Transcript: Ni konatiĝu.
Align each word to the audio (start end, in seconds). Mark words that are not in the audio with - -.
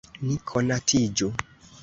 Ni 0.27 0.37
konatiĝu. 0.51 1.31